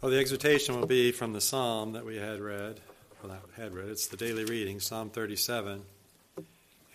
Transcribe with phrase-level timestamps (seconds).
[0.00, 2.80] Well, the exhortation will be from the psalm that we had read.
[3.22, 3.90] Well, not had read.
[3.90, 5.82] It's the daily reading, Psalm 37.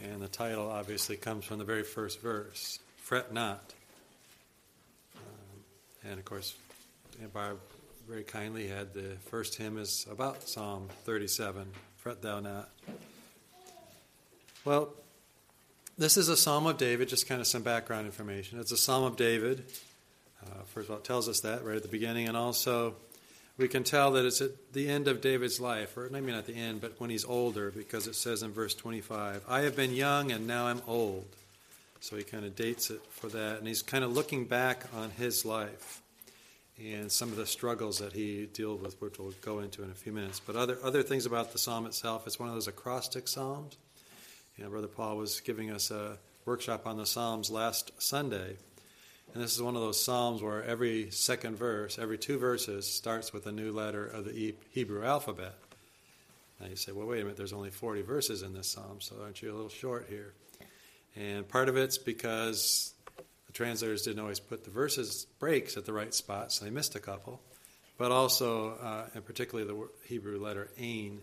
[0.02, 3.76] And the title obviously comes from the very first verse Fret not.
[5.16, 5.22] Um,
[6.10, 6.56] and of course,
[7.32, 7.60] Barb
[8.10, 11.68] very kindly had the first hymn is about Psalm 37
[11.98, 12.72] Fret thou not.
[14.66, 14.90] Well,
[15.96, 18.60] this is a Psalm of David, just kind of some background information.
[18.60, 19.64] It's a Psalm of David.
[20.52, 22.96] Uh, first of all, it tells us that right at the beginning, and also
[23.58, 26.56] we can tell that it's at the end of David's life, or maybe not the
[26.56, 30.32] end, but when he's older, because it says in verse 25, I have been young
[30.32, 31.26] and now I'm old.
[32.02, 35.10] So he kind of dates it for that, and he's kind of looking back on
[35.12, 36.02] his life
[36.78, 39.96] and some of the struggles that he dealt with, which we'll go into in a
[39.96, 40.42] few minutes.
[40.46, 43.78] But other other things about the psalm itself, it's one of those acrostic psalms.
[44.58, 48.58] You know, Brother Paul was giving us a workshop on the psalms last Sunday,
[49.36, 53.34] and this is one of those psalms where every second verse, every two verses, starts
[53.34, 55.56] with a new letter of the Hebrew alphabet.
[56.62, 59.18] Now you say, well, wait a minute, there's only 40 verses in this psalm, so
[59.22, 60.32] aren't you a little short here?
[61.18, 62.94] And part of it's because
[63.48, 66.96] the translators didn't always put the verses breaks at the right spot, so they missed
[66.96, 67.42] a couple.
[67.98, 71.20] But also, uh, and particularly the Hebrew letter ain,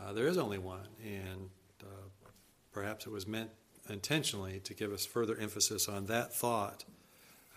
[0.00, 1.50] uh, there is only one, and
[1.82, 2.08] uh,
[2.72, 3.50] perhaps it was meant
[3.90, 6.84] intentionally to give us further emphasis on that thought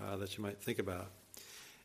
[0.04, 1.08] uh, that you might think about.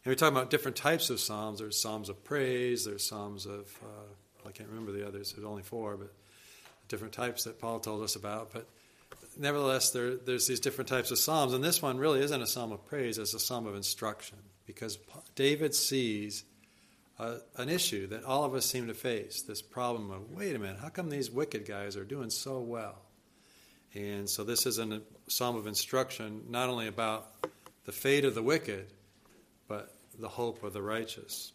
[0.04, 1.58] And we talk about different types of psalms.
[1.58, 2.84] There's psalms of praise.
[2.84, 5.32] There's psalms of uh, I can't remember the others.
[5.32, 6.12] There's only four, but
[6.88, 8.52] different types that Paul told us about.
[8.52, 8.66] But
[9.36, 12.72] nevertheless, there, there's these different types of psalms, and this one really isn't a psalm
[12.72, 14.98] of praise; it's a psalm of instruction because
[15.34, 16.44] David sees
[17.18, 19.42] uh, an issue that all of us seem to face.
[19.42, 22.96] This problem of wait a minute, how come these wicked guys are doing so well?
[23.94, 27.28] And so this is a psalm of instruction, not only about
[27.84, 28.86] the fate of the wicked,
[29.68, 31.52] but the hope of the righteous.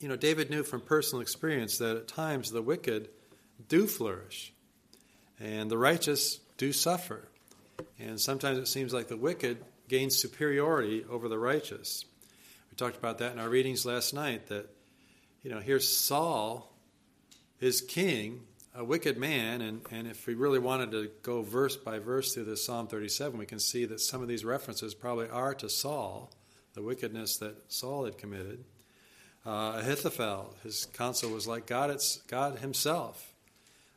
[0.00, 3.08] You know, David knew from personal experience that at times the wicked
[3.68, 4.52] do flourish
[5.38, 7.28] and the righteous do suffer.
[7.98, 9.58] And sometimes it seems like the wicked
[9.88, 12.04] gain superiority over the righteous.
[12.70, 14.68] We talked about that in our readings last night that,
[15.42, 16.72] you know, here's Saul
[17.60, 18.40] is king,
[18.74, 22.44] a wicked man, and, and if we really wanted to go verse by verse through
[22.44, 26.30] this Psalm 37, we can see that some of these references probably are to Saul,
[26.74, 28.64] the wickedness that Saul had committed.
[29.44, 33.32] Uh, Ahithophel, his counsel was like God, it's God himself.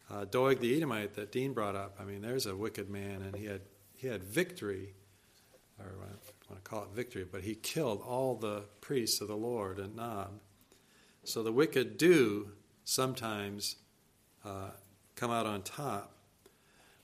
[0.10, 3.36] Uh, Doeg the Edomite that Dean brought up, I mean, there's a wicked man, and
[3.36, 3.62] he had,
[3.96, 4.94] he had victory,
[5.80, 9.36] or I want to call it victory, but he killed all the priests of the
[9.36, 10.40] Lord at Nob.
[11.24, 12.50] So the wicked do
[12.84, 13.78] sometimes
[14.46, 14.70] uh,
[15.16, 16.12] come out on top.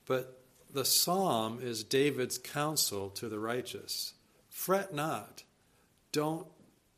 [0.05, 0.41] But
[0.73, 4.13] the psalm is David's counsel to the righteous
[4.49, 5.43] fret not,
[6.11, 6.45] don't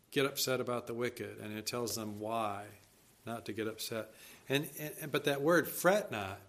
[0.09, 1.38] get upset about the wicked.
[1.41, 2.63] And it tells them why
[3.25, 4.09] not to get upset.
[4.50, 6.40] And, and, but that word fret not,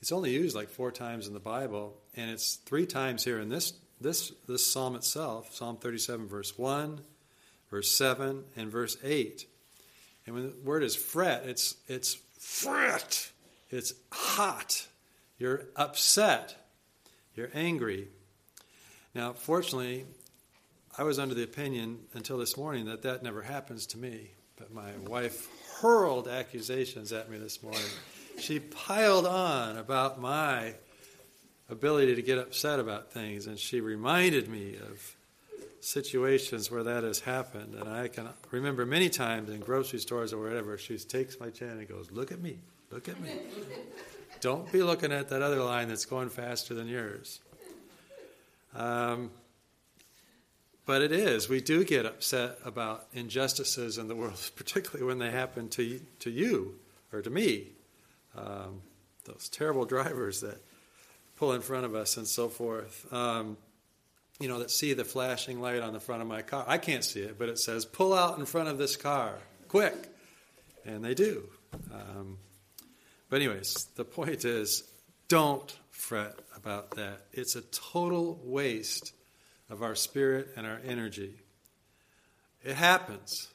[0.00, 3.48] it's only used like four times in the Bible, and it's three times here in
[3.48, 7.00] this this this psalm itself, Psalm 37, verse 1,
[7.70, 9.46] verse 7, and verse 8.
[10.26, 13.30] And when the word is fret, it's it's fret.
[13.70, 14.86] It's hot.
[15.38, 16.56] You're upset.
[17.34, 18.08] You're angry.
[19.14, 20.06] Now, fortunately,
[20.96, 24.30] I was under the opinion until this morning that that never happens to me.
[24.56, 25.48] But my wife
[25.80, 27.82] hurled accusations at me this morning.
[28.38, 30.74] She piled on about my
[31.68, 35.16] ability to get upset about things, and she reminded me of
[35.80, 37.74] situations where that has happened.
[37.74, 41.70] And I can remember many times in grocery stores or wherever, she takes my chin
[41.70, 42.58] and goes, Look at me.
[42.94, 43.32] Look at me.
[44.40, 47.40] Don't be looking at that other line that's going faster than yours.
[48.72, 49.32] Um,
[50.86, 51.48] but it is.
[51.48, 56.30] We do get upset about injustices in the world, particularly when they happen to, to
[56.30, 56.76] you
[57.12, 57.72] or to me.
[58.36, 58.82] Um,
[59.24, 60.62] those terrible drivers that
[61.34, 63.12] pull in front of us and so forth.
[63.12, 63.56] Um,
[64.38, 66.64] you know, that see the flashing light on the front of my car.
[66.68, 69.34] I can't see it, but it says, pull out in front of this car,
[69.66, 69.94] quick.
[70.86, 71.48] And they do.
[71.92, 72.38] Um,
[73.34, 74.84] but, anyways, the point is
[75.26, 77.22] don't fret about that.
[77.32, 79.12] It's a total waste
[79.68, 81.34] of our spirit and our energy.
[82.62, 83.48] It happens.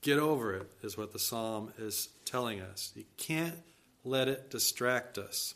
[0.00, 2.92] Get over it, is what the psalm is telling us.
[2.96, 3.56] You can't
[4.04, 5.54] let it distract us.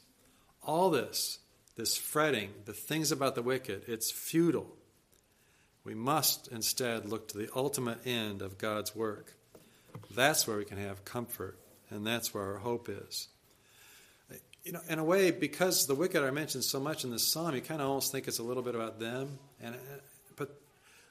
[0.63, 1.39] All this,
[1.75, 4.77] this fretting, the things about the wicked, it's futile.
[5.85, 9.33] We must instead look to the ultimate end of God's work.
[10.15, 11.59] That's where we can have comfort,
[11.89, 13.29] and that's where our hope is
[14.65, 17.55] you know, in a way, because the wicked are mentioned so much in this psalm,
[17.55, 19.39] you kind of almost think it's a little bit about them.
[19.63, 19.79] And uh,
[20.37, 20.59] but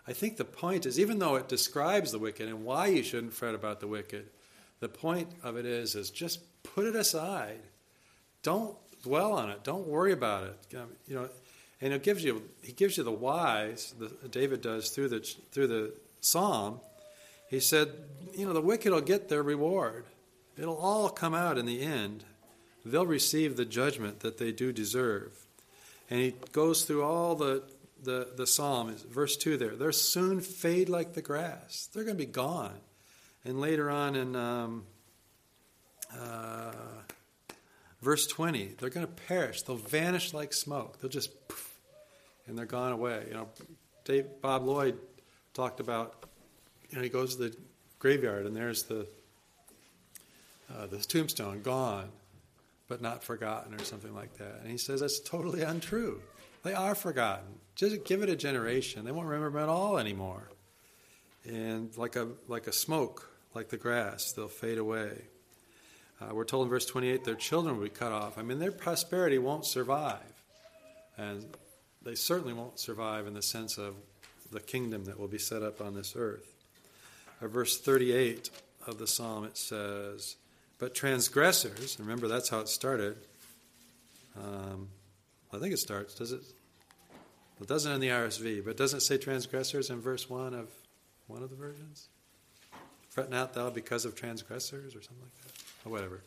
[0.07, 3.33] I think the point is, even though it describes the wicked and why you shouldn't
[3.33, 4.25] fret about the wicked,
[4.79, 7.59] the point of it is, is just put it aside.
[8.41, 9.63] Don't dwell on it.
[9.63, 10.57] Don't worry about it.
[11.07, 11.29] You know,
[11.79, 13.94] and it gives you he gives you the whys.
[14.00, 15.19] The, David does through the
[15.51, 16.79] through the psalm.
[17.50, 17.89] He said,
[18.35, 20.05] you know, the wicked will get their reward.
[20.57, 22.23] It'll all come out in the end.
[22.85, 25.31] They'll receive the judgment that they do deserve.
[26.09, 27.63] And he goes through all the
[28.03, 29.75] the, the psalm, verse 2 there.
[29.75, 31.88] They'll soon fade like the grass.
[31.94, 32.77] They're going to be gone.
[33.45, 34.83] And later on in um,
[36.19, 36.74] uh,
[38.01, 39.62] verse 20, they're going to perish.
[39.62, 41.00] They'll vanish like smoke.
[41.00, 41.74] They'll just poof,
[42.45, 43.24] and they're gone away.
[43.27, 43.50] You know,
[44.06, 44.97] Dave, Bob Lloyd
[45.53, 46.25] talked about,
[46.89, 47.57] you know, he goes to the
[48.00, 49.07] graveyard and there's the
[50.74, 52.09] uh, the tombstone gone,
[52.93, 54.59] but not forgotten, or something like that.
[54.61, 56.21] And he says that's totally untrue.
[56.61, 57.47] They are forgotten.
[57.73, 60.51] Just give it a generation; they won't remember them at all anymore.
[61.43, 65.23] And like a like a smoke, like the grass, they'll fade away.
[66.21, 68.37] Uh, we're told in verse 28 their children will be cut off.
[68.37, 70.43] I mean, their prosperity won't survive,
[71.17, 71.43] and
[72.03, 73.95] they certainly won't survive in the sense of
[74.51, 76.53] the kingdom that will be set up on this earth.
[77.41, 78.51] Uh, verse 38
[78.85, 80.35] of the psalm it says,
[80.83, 83.15] "But transgressors." Remember, that's how it started.
[84.38, 84.89] Um,
[85.53, 86.13] I think it starts.
[86.13, 86.41] Does it?
[87.62, 90.68] It doesn't in the RSV, but doesn't it say transgressors in verse one of
[91.27, 92.09] one of the versions?
[93.07, 96.19] Fret not thou because of transgressors, or something like that, or whatever.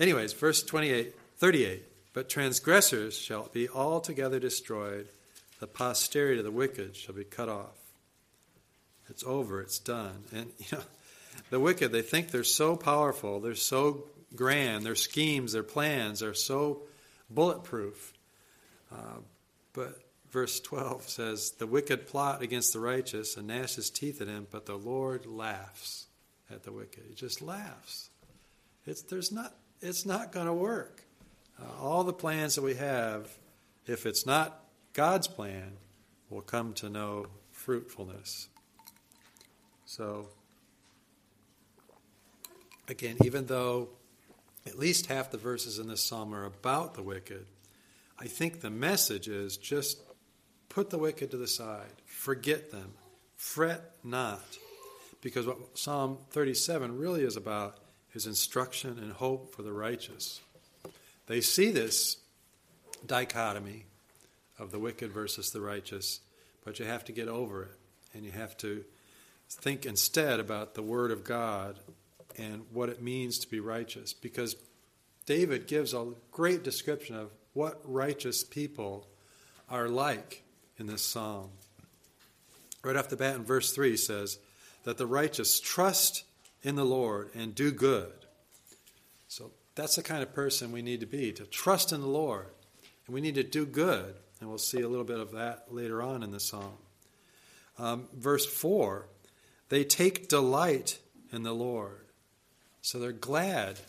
[0.00, 1.84] Anyways, verse 28, 38.
[2.12, 5.06] But transgressors shall be altogether destroyed;
[5.60, 7.78] the posterity of the wicked shall be cut off.
[9.08, 9.60] It's over.
[9.60, 10.24] It's done.
[10.32, 10.82] And you know,
[11.50, 14.04] the wicked they think they're so powerful, they're so
[14.34, 16.82] grand, their schemes, their plans are so
[17.30, 18.12] bulletproof
[18.92, 19.20] uh,
[19.72, 19.98] but
[20.30, 24.46] verse 12 says, The wicked plot against the righteous and gnash his teeth at him,
[24.50, 26.06] but the Lord laughs
[26.50, 27.04] at the wicked.
[27.08, 28.10] He just laughs.
[28.86, 31.02] It's, there's not, it's not going to work.
[31.60, 33.28] Uh, all the plans that we have,
[33.86, 35.72] if it's not God's plan,
[36.30, 38.48] will come to no fruitfulness.
[39.84, 40.28] So,
[42.88, 43.88] again, even though
[44.66, 47.46] at least half the verses in this psalm are about the wicked,
[48.18, 50.00] I think the message is just
[50.68, 52.94] put the wicked to the side, forget them,
[53.36, 54.44] fret not.
[55.20, 57.78] Because what Psalm 37 really is about
[58.14, 60.40] is instruction and hope for the righteous.
[61.26, 62.18] They see this
[63.04, 63.86] dichotomy
[64.58, 66.20] of the wicked versus the righteous,
[66.64, 67.76] but you have to get over it.
[68.14, 68.84] And you have to
[69.50, 71.78] think instead about the Word of God
[72.36, 74.12] and what it means to be righteous.
[74.12, 74.56] Because
[75.26, 79.08] David gives a great description of what righteous people
[79.68, 80.42] are like
[80.78, 81.50] in this psalm.
[82.84, 84.38] Right off the bat in verse 3 says
[84.84, 86.24] that the righteous trust
[86.62, 88.12] in the Lord and do good.
[89.28, 92.46] So that's the kind of person we need to be, to trust in the Lord.
[93.06, 94.14] And we need to do good.
[94.40, 96.76] And we'll see a little bit of that later on in the psalm.
[97.78, 99.06] Um, verse 4
[99.68, 101.00] they take delight
[101.32, 102.05] in the Lord.
[102.86, 103.80] So they're glad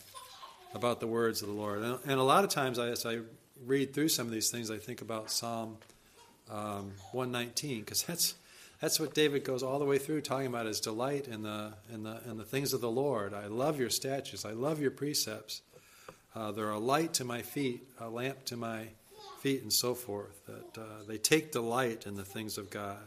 [0.74, 1.84] about the words of the Lord.
[1.84, 3.20] And, a lot of times, as I
[3.64, 5.76] read through some of these things, I think about Psalm
[6.50, 8.34] um, 119 because that's
[8.80, 12.02] that's what David goes all the way through talking about his delight in the in
[12.02, 13.34] the in the things of the Lord.
[13.34, 14.44] I love your statutes.
[14.44, 15.62] I love your precepts.
[16.34, 18.88] Uh, they're a light to my feet, a lamp to my
[19.38, 20.44] feet, and so forth.
[20.46, 22.98] That uh, they take delight in the things of God.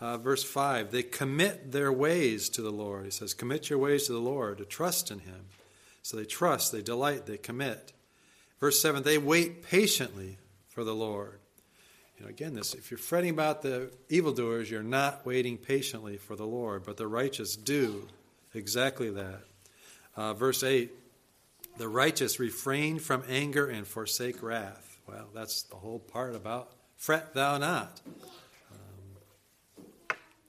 [0.00, 3.04] Uh, verse 5 they commit their ways to the Lord.
[3.04, 5.46] He says, Commit your ways to the Lord, to trust in Him.
[6.02, 7.92] So they trust, they delight, they commit.
[8.60, 10.38] Verse 7 they wait patiently
[10.68, 11.38] for the Lord.
[12.18, 16.36] You know, again, this if you're fretting about the evildoers, you're not waiting patiently for
[16.36, 18.08] the Lord, but the righteous do
[18.54, 19.40] exactly that.
[20.16, 20.90] Uh, verse 8
[21.78, 24.98] the righteous refrain from anger and forsake wrath.
[25.06, 28.00] Well, that's the whole part about fret thou not.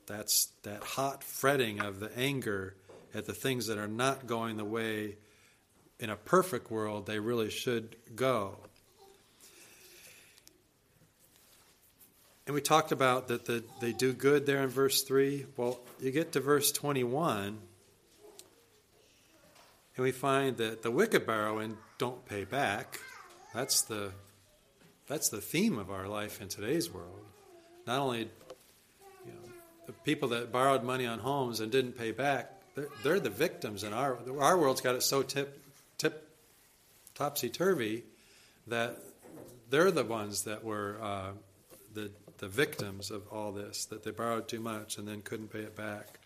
[0.07, 2.75] That's that hot fretting of the anger
[3.13, 5.17] at the things that are not going the way
[5.99, 8.57] in a perfect world they really should go.
[12.45, 15.45] And we talked about that the, they do good there in verse 3.
[15.57, 17.57] Well, you get to verse 21,
[19.97, 23.01] and we find that the wicked borrow and don't pay back.
[23.53, 24.11] That's the,
[25.07, 27.19] that's the theme of our life in today's world.
[27.85, 28.29] Not only
[29.87, 33.83] the people that borrowed money on homes and didn't pay back, they're, they're the victims
[33.83, 35.59] in our, our world's got it so tip,
[35.97, 36.29] tip
[37.15, 38.03] topsy turvy
[38.67, 38.97] that
[39.69, 41.31] they're the ones that were uh,
[41.93, 45.59] the the victims of all this, that they borrowed too much and then couldn't pay
[45.59, 46.19] it back.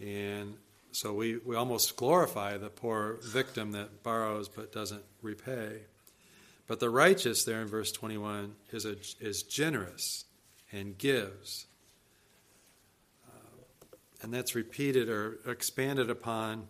[0.00, 0.54] And
[0.92, 5.80] so we, we almost glorify the poor victim that borrows but doesn't repay.
[6.66, 10.24] But the righteous, there in verse 21, is, a, is generous
[10.72, 11.66] and gives.
[14.20, 16.66] And that's repeated or expanded upon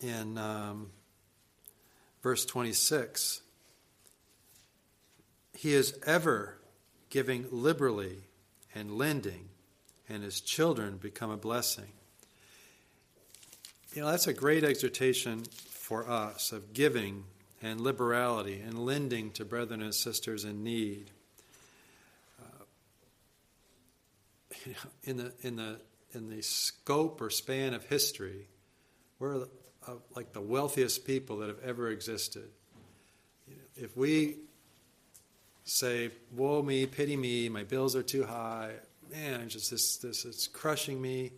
[0.00, 0.90] in um,
[2.22, 3.40] verse 26.
[5.54, 6.58] He is ever
[7.08, 8.24] giving liberally
[8.74, 9.48] and lending,
[10.08, 11.92] and his children become a blessing.
[13.94, 17.24] You know, that's a great exhortation for us of giving
[17.62, 21.10] and liberality and lending to brethren and sisters in need.
[22.42, 22.64] Uh,
[25.04, 25.78] in the in the
[26.14, 28.48] in the scope or span of history,
[29.18, 29.46] we're
[29.86, 32.48] uh, like the wealthiest people that have ever existed.
[33.48, 34.38] You know, if we
[35.64, 38.72] say, "Woe me, pity me, my bills are too high,"
[39.10, 41.32] man, just this this it's crushing me,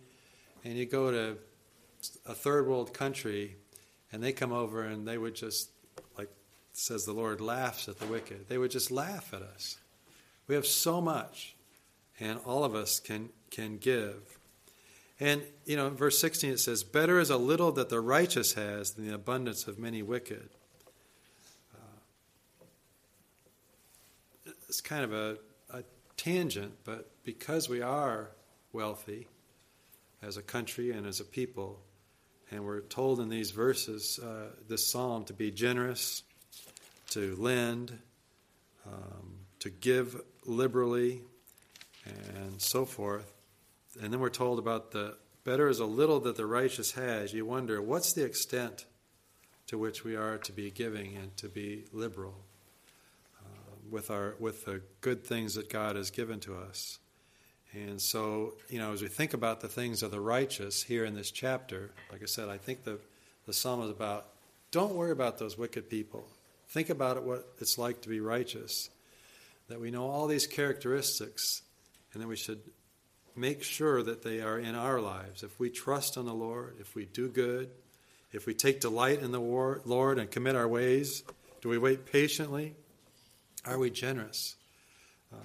[0.63, 1.37] and you go to
[2.25, 3.55] a third world country,
[4.11, 5.69] and they come over and they would just,
[6.17, 6.29] like
[6.73, 8.47] says the Lord, laughs at the wicked.
[8.47, 9.77] They would just laugh at us.
[10.47, 11.55] We have so much,
[12.19, 14.37] and all of us can can give.
[15.19, 18.53] And you know, in verse 16 it says, "Better is a little that the righteous
[18.53, 20.49] has than the abundance of many wicked."
[21.73, 21.79] Uh,
[24.67, 25.37] it's kind of a,
[25.71, 25.83] a
[26.17, 28.29] tangent, but because we are
[28.73, 29.27] wealthy
[30.21, 31.79] as a country and as a people,
[32.51, 36.23] and we're told in these verses, uh, this psalm, to be generous,
[37.09, 37.97] to lend,
[38.85, 41.21] um, to give liberally,
[42.05, 43.36] and so forth.
[44.01, 47.33] And then we're told about the better is a little that the righteous has.
[47.33, 48.85] You wonder, what's the extent
[49.67, 52.35] to which we are to be giving and to be liberal
[53.39, 56.99] uh, with, our, with the good things that God has given to us?
[57.73, 61.13] And so, you know, as we think about the things of the righteous here in
[61.13, 62.99] this chapter, like I said, I think the,
[63.45, 64.27] the psalm is about
[64.71, 66.27] don't worry about those wicked people.
[66.69, 68.89] Think about it, what it's like to be righteous.
[69.69, 71.61] That we know all these characteristics,
[72.13, 72.59] and that we should
[73.37, 75.43] make sure that they are in our lives.
[75.43, 77.69] If we trust in the Lord, if we do good,
[78.31, 81.23] if we take delight in the Lord and commit our ways,
[81.61, 82.75] do we wait patiently?
[83.65, 84.55] Are we generous?
[85.33, 85.39] Um,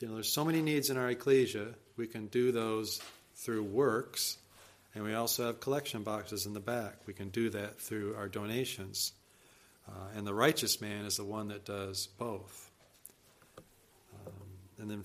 [0.00, 1.74] you know, there's so many needs in our ecclesia.
[1.96, 3.00] We can do those
[3.36, 4.38] through works,
[4.94, 6.96] and we also have collection boxes in the back.
[7.06, 9.12] We can do that through our donations.
[9.88, 12.70] Uh, and the righteous man is the one that does both.
[14.26, 14.32] Um,
[14.78, 15.04] and then,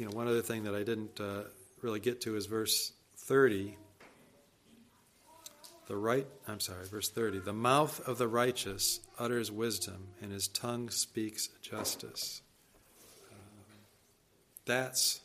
[0.00, 1.42] you know, one other thing that I didn't uh,
[1.82, 3.76] really get to is verse 30.
[5.88, 7.40] The right, I'm sorry, verse 30.
[7.40, 12.40] The mouth of the righteous utters wisdom, and his tongue speaks justice.
[14.64, 15.20] That's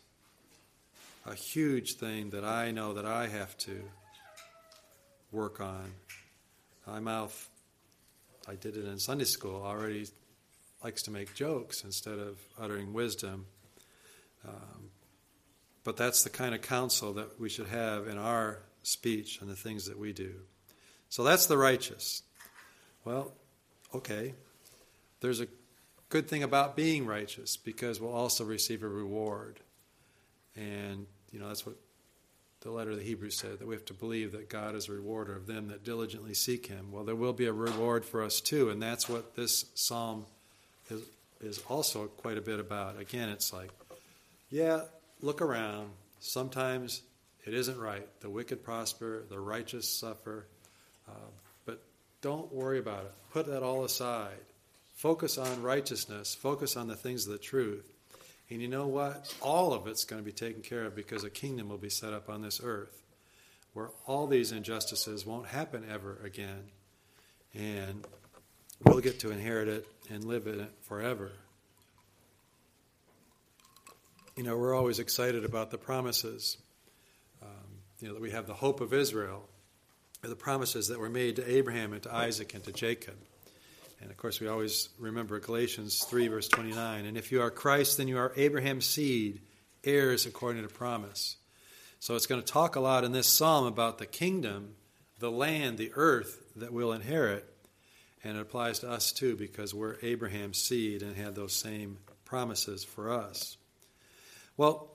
[1.25, 3.81] a huge thing that I know that I have to
[5.31, 5.93] work on.
[6.85, 7.49] My mouth,
[8.45, 10.07] I did it in Sunday school, already
[10.83, 13.45] likes to make jokes instead of uttering wisdom.
[14.47, 14.89] Um,
[15.83, 19.55] but that's the kind of counsel that we should have in our speech and the
[19.55, 20.33] things that we do.
[21.09, 22.23] So that's the righteous.
[23.03, 23.33] Well,
[23.93, 24.33] okay.
[25.21, 25.47] There's a
[26.09, 29.59] good thing about being righteous because we'll also receive a reward.
[30.55, 31.75] And, you know, that's what
[32.61, 34.91] the letter of the Hebrews said that we have to believe that God is a
[34.91, 36.91] rewarder of them that diligently seek Him.
[36.91, 40.25] Well, there will be a reward for us too, and that's what this psalm
[40.89, 41.01] is,
[41.41, 42.99] is also quite a bit about.
[42.99, 43.69] Again, it's like,
[44.55, 44.83] yeah,
[45.19, 45.89] look around.
[46.21, 47.01] Sometimes
[47.45, 48.07] it isn't right.
[48.21, 50.47] The wicked prosper, the righteous suffer.
[51.09, 51.29] Uh,
[51.65, 51.83] but
[52.21, 53.11] don't worry about it.
[53.31, 54.39] Put that all aside.
[54.93, 57.91] Focus on righteousness, focus on the things of the truth.
[58.49, 59.35] And you know what?
[59.41, 62.13] All of it's going to be taken care of because a kingdom will be set
[62.13, 63.01] up on this earth
[63.73, 66.69] where all these injustices won't happen ever again.
[67.53, 68.05] And
[68.85, 71.33] we'll get to inherit it and live in it forever.
[74.35, 76.57] You know, we're always excited about the promises.
[77.41, 77.49] Um,
[78.01, 79.47] you know, that we have the hope of Israel,
[80.21, 83.15] the promises that were made to Abraham and to Isaac and to Jacob.
[84.01, 87.05] And of course, we always remember Galatians 3, verse 29.
[87.05, 89.39] And if you are Christ, then you are Abraham's seed,
[89.85, 91.37] heirs according to promise.
[92.01, 94.75] So it's going to talk a lot in this psalm about the kingdom,
[95.19, 97.49] the land, the earth that we'll inherit.
[98.21, 102.83] And it applies to us too because we're Abraham's seed and had those same promises
[102.83, 103.55] for us.
[104.57, 104.87] Well,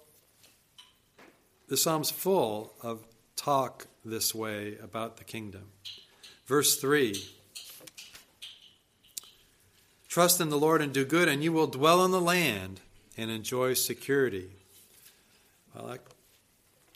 [1.68, 3.04] the psalm's full of
[3.36, 5.64] talk this way about the kingdom.
[6.46, 7.14] Verse 3
[10.08, 12.80] Trust in the Lord and do good, and you will dwell in the land,
[13.16, 14.50] and enjoy security.
[15.72, 16.00] Well, that,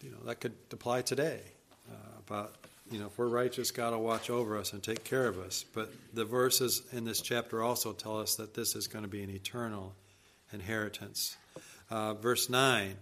[0.03, 1.41] you know, that could apply today.
[1.89, 2.57] Uh, about,
[2.91, 5.65] you know, if we're righteous, God will watch over us and take care of us.
[5.75, 9.23] But the verses in this chapter also tell us that this is going to be
[9.23, 9.95] an eternal
[10.53, 11.37] inheritance.
[11.91, 12.97] Uh, verse 9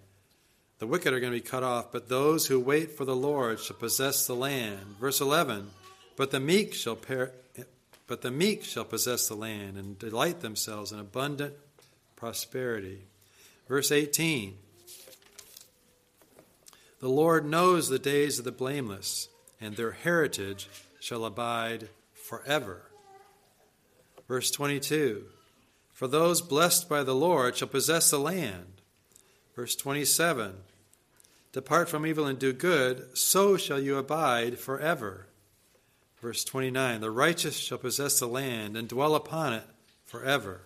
[0.79, 3.61] The wicked are going to be cut off, but those who wait for the Lord
[3.61, 4.97] shall possess the land.
[5.01, 5.71] Verse 11
[6.17, 7.33] But the meek shall per-
[8.07, 11.55] but the meek shall possess the land and delight themselves in abundant
[12.17, 13.07] prosperity.
[13.69, 14.59] Verse 18
[17.01, 19.29] The Lord knows the days of the blameless,
[19.61, 20.69] and their heritage
[21.01, 22.83] shall abide forever.
[24.29, 25.25] Verse 22
[25.93, 28.81] For those blessed by the Lord shall possess the land.
[29.55, 30.55] Verse 27
[31.53, 35.27] Depart from evil and do good, so shall you abide forever.
[36.21, 39.65] Verse 29 The righteous shall possess the land and dwell upon it
[40.07, 40.63] forever.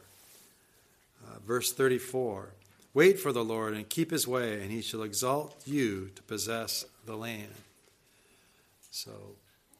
[1.26, 2.50] Uh, verse 34
[2.94, 6.86] Wait for the Lord and keep his way, and he shall exalt you to possess
[7.04, 7.52] the land.
[8.90, 9.10] So,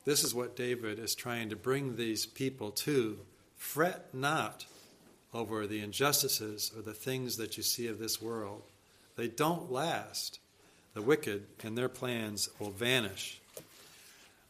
[0.04, 3.18] this is what David is trying to bring these people to.
[3.56, 4.66] Fret not
[5.36, 8.62] over the injustices or the things that you see of this world.
[9.16, 10.38] They don't last.
[10.94, 13.40] The wicked and their plans will vanish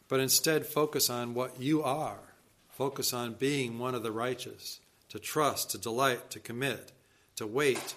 [0.07, 2.19] but instead focus on what you are.
[2.71, 4.79] Focus on being one of the righteous,
[5.09, 6.91] to trust, to delight, to commit,
[7.35, 7.95] to wait,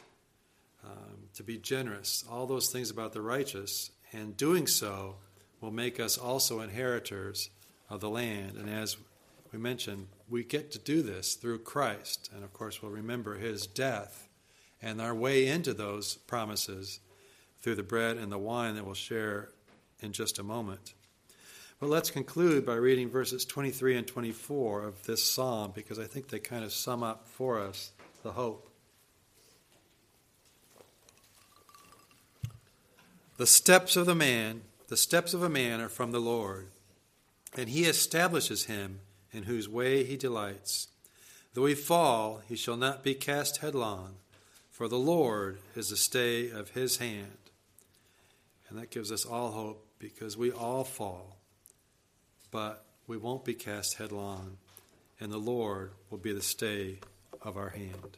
[0.85, 3.91] um, to be generous, all those things about the righteous.
[4.13, 5.17] And doing so
[5.61, 7.51] will make us also inheritors
[7.89, 8.57] of the land.
[8.57, 8.97] And as
[9.53, 12.31] we mentioned, we get to do this through Christ.
[12.35, 14.29] And of course, we'll remember his death
[14.81, 17.01] and our way into those promises
[17.61, 19.51] through the bread and the wine that we'll share
[20.01, 20.95] in just a moment.
[21.79, 26.29] But let's conclude by reading verses 23 and 24 of this psalm because I think
[26.29, 27.93] they kind of sum up for us
[28.23, 28.71] the hope.
[33.39, 36.69] The steps of the man, the steps of a man are from the Lord,
[37.57, 39.01] and he establishes him
[39.33, 40.89] in whose way he delights.
[41.55, 44.17] Though he fall, he shall not be cast headlong,
[44.71, 47.39] for the Lord is the stay of his hand.
[48.69, 51.41] And that gives us all hope because we all fall
[52.51, 54.57] but we won't be cast headlong,
[55.19, 56.99] and the Lord will be the stay
[57.43, 58.17] of our hand.